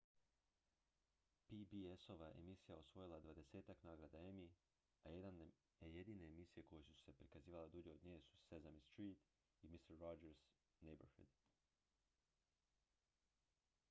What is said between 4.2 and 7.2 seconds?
emmy a jedine emisije koje su se